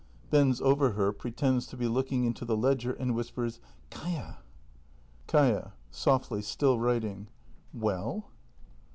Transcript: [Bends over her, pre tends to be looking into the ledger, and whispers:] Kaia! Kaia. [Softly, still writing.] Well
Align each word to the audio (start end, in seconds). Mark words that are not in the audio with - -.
[Bends 0.31 0.59
over 0.61 0.93
her, 0.93 1.11
pre 1.11 1.29
tends 1.29 1.67
to 1.67 1.77
be 1.77 1.87
looking 1.87 2.23
into 2.25 2.43
the 2.43 2.57
ledger, 2.57 2.91
and 2.91 3.13
whispers:] 3.13 3.59
Kaia! 3.91 4.37
Kaia. 5.27 5.73
[Softly, 5.91 6.41
still 6.41 6.79
writing.] 6.79 7.27
Well 7.71 8.31